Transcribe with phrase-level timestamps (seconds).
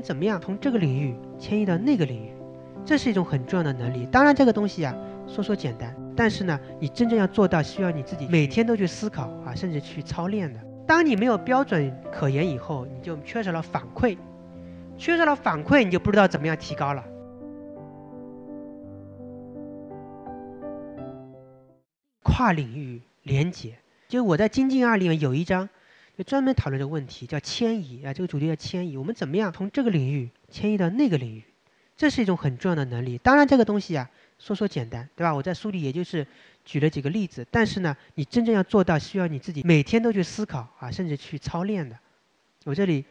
[0.00, 2.32] 怎么样从这个领域迁移到那个领域？
[2.84, 4.06] 这是一种很重要的能力。
[4.10, 4.94] 当然，这个东西啊，
[5.26, 10.60] 说说简单，但是呢，你真正要做到，需要你自己每天都去思考啊，甚至去操练的。
[10.86, 14.16] 当你没有标准可言以后，你就缺少了反馈，
[14.96, 17.04] 缺少了反馈，你就不知道怎么样提高了。
[22.22, 23.74] 跨领域连接，
[24.08, 25.68] 就我在精进二里面有一章，
[26.18, 28.96] 就专门讨论这个问题，叫迁移啊，这个主题叫迁移。
[28.96, 31.44] 我们怎么样从这个领域迁移到那个领域？
[31.96, 33.16] 这是一种很重要的能力。
[33.18, 35.32] 当然，这个东西啊，说说简单，对吧？
[35.32, 36.26] 我在书里也就是
[36.64, 41.96] 举了几个例子，但是呢，你真正要做到，需要你自己每天都去思考啊，甚至去操练的。
[42.64, 43.04] 我这里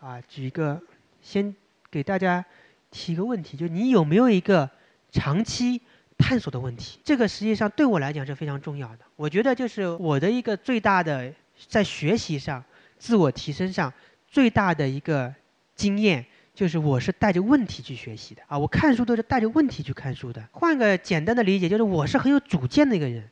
[0.00, 0.82] 啊，举一个，
[1.22, 1.54] 先
[1.92, 2.44] 给大家
[2.90, 4.68] 提一个问题，就你有没有一个
[5.12, 5.80] 长期
[6.16, 6.98] 探索的问题？
[7.04, 9.04] 这个实际上对我来讲是非常重要的。
[9.14, 11.32] 我觉得就是我的一个最大的
[11.66, 12.62] 在学习上、
[12.98, 13.92] 自我提升上
[14.26, 15.34] 最大的一个
[15.74, 16.24] 经验。
[16.54, 20.44] 就是我是带着问题去学习的啊，我看书都是带着问题去看书的。
[20.50, 23.30] 换个简单的理解，就是我是很有主见的一个人，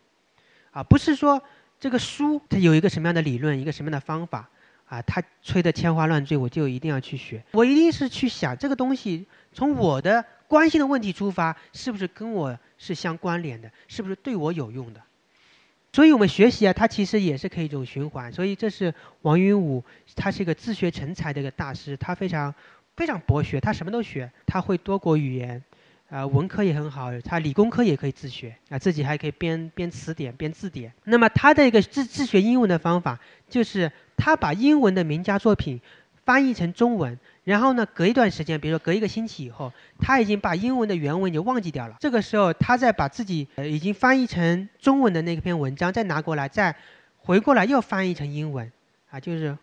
[0.70, 1.42] 啊，不是说
[1.80, 4.48] 这个书它有一个什么样的理论，一个什么样的方法，
[4.84, 7.42] 啊，它吹得天花乱坠，我就一定要去学。
[7.50, 15.02] 我一定是去想这个东西，从我的关心的问题出发，是不是跟我是相关联的，是不是对我有用的？
[15.96, 18.30] 所以我们学习啊，它其实也是可以一种循环。
[18.30, 19.82] 所以这是王云武，
[20.14, 22.54] 他是一个自学成才的一个大师，他非常。
[22.96, 25.62] 非常博学，他什么都学，他会多国语言，
[26.08, 30.90] 啊，文科也很好，他理工科也可以自学，啊，自己还可以编编词典、编字典。
[31.04, 35.78] 那么他的一个自自学英文的方法，就是他把英文的名家作品
[36.24, 41.96] 翻译成中文，然后呢，隔一段时间，比如说隔一个星期以后，他已经把英文的原文就忘记掉了。
[42.00, 46.74] 这个时候，他再把自己呃已经翻译成中文的那篇文章再拿过来，再
[47.18, 48.70] 回过来又翻译成英文，
[49.10, 49.56] 啊，就是。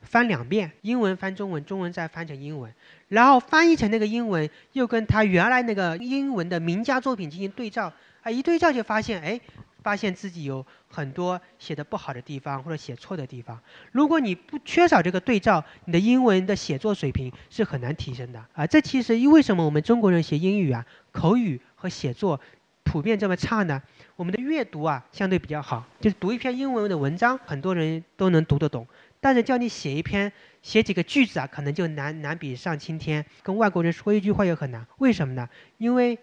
[0.00, 2.72] 翻两遍，英文翻中文，中文再翻成英文，
[3.08, 7.92] 然后翻译成那个英文，又跟他原来那个英文的名家作品进行对照，
[8.22, 9.40] 啊，一对照就发现，哎，
[9.82, 13.60] 发现自己有很多写的不好的地方或者写错的地方。
[13.92, 18.66] 如果你不缺少这个对照，你的英文的写作水平是很难提升的啊。
[18.66, 19.64] 这其实为什么？
[19.64, 22.40] 我们中国人学英语啊，口语和写作
[22.82, 23.82] 普遍这么差呢？
[24.16, 28.86] 我们的阅读啊相对比较好，就是读一篇英文的文章，很多人都能读得懂。
[29.20, 33.24] 但是叫你写一篇、写几个句子啊，可能就难难比上青天。
[33.42, 35.48] 跟外国人说一句话也很难，为什么呢？
[35.76, 36.18] 因为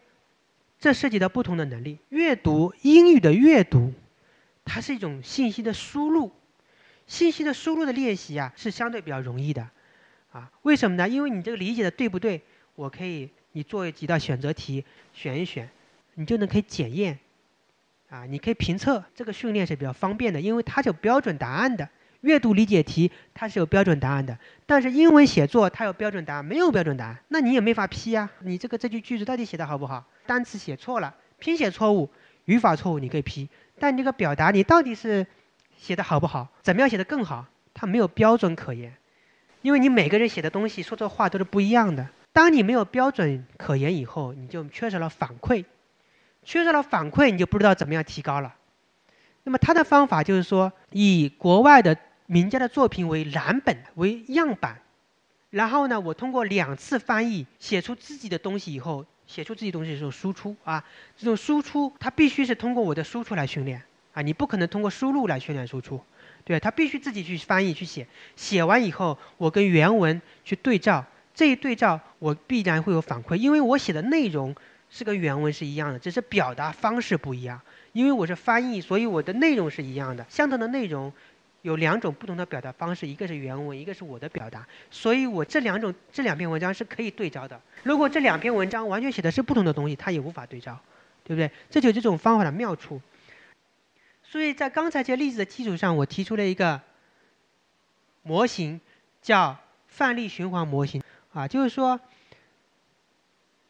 [0.79, 1.97] 这涉及到不同的能力。
[2.09, 3.93] 阅读英语的阅读，
[4.63, 6.31] 它是一种信息的输入，
[7.07, 9.69] 信息的输入的练习啊，是相对比较容易的，
[10.31, 11.07] 啊，为什么呢？
[11.07, 12.41] 因为你这个理解的对不对，
[12.75, 14.83] 我可以你做几道选择题，
[15.13, 15.69] 选一选，
[16.15, 17.17] 你就能可以检验，
[18.09, 19.03] 啊，你可以评测。
[19.15, 21.87] 这个训练是比较方便的，因为它有标准答案的。
[22.21, 24.35] 阅读理解题它是有标准答案的，
[24.65, 28.27] 但是英文写作它有标准答案，没有标准答案，那你也没法批啊。
[28.39, 30.03] 你这个这句句子到底写的好不好？
[30.25, 32.09] 单词写错了，拼写错误，
[32.45, 33.47] 语法错误，你可以批。
[33.79, 35.25] 但你这个表达你到底是
[35.77, 36.47] 写的好不好？
[36.61, 37.45] 怎么样写的更好？
[37.73, 38.95] 它没有标准可言，
[39.61, 42.07] 因为你每个人写的东西说的话都是不一样的。
[42.33, 45.65] 当你没有标准可言以后，你就缺少了反馈，
[46.43, 48.55] 缺少了反馈，你就不知道怎么样提高了。
[49.43, 51.97] 那么他的方法就是说，以国外的。
[52.27, 54.81] 名家的作品为蓝本为样板，
[55.51, 60.83] 然后呢，我通过两次翻译写出自己的东西以后，写出自己东西的时候输出啊，
[61.17, 63.81] 这种输出它必须是通过我的输出来训练
[64.13, 66.01] 啊，你不可能通过输入来训练输出，
[66.43, 74.55] 对，它必须自己去翻译去写，写完以后我跟原文去对照，这一对照我必然会有反馈，因为我写的内容
[74.89, 77.59] 是跟原文是一样的，只是表达方式不一样，
[77.93, 81.11] 因为我是翻译，所以我的内容是一样的，相同的内容。
[81.65, 87.59] 有两种不同的表达方式，一个是原文，一个是我的表达，所以我这两种这两篇文章是可以对照的。
[87.81, 90.79] 如果这两篇文章完全写的是不同的东西，它也无法对照，
[91.23, 91.49] 对不对？
[91.71, 93.01] 这就是这种方法的妙处。
[94.21, 96.79] 所以在刚才这例子的基础上，我提出了一个
[98.21, 98.79] 模型，
[99.23, 99.57] 叫
[99.87, 101.01] 范例循环模型
[101.33, 101.99] 啊，就是说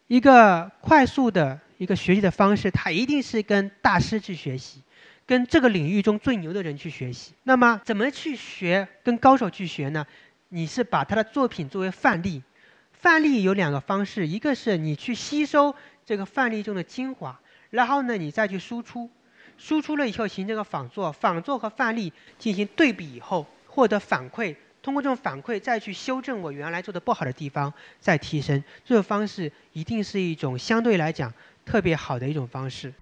[0.07, 4.81] 一个快速的一个学习的方式，它一定是跟大师去学习。
[5.27, 8.87] 跟这个领域中最牛的人去学习，那么怎么去学？
[9.03, 10.05] 跟高手去学呢？
[10.49, 12.43] 你是把他的作品作为范例，
[12.91, 15.73] 范例有两个方式，一个是你去吸收
[16.05, 17.39] 这个范例中的精华，
[17.71, 19.09] 然后呢你再去输出，
[19.57, 28.63] 输出了以后形成个仿作，仿作和范例进行对比以后获得反馈，通过这种反馈再去修正我原来做的不好的地方，再提升。
[28.85, 31.33] 这种方式一定是一种相对来讲
[31.65, 32.93] 特别好的一种方式。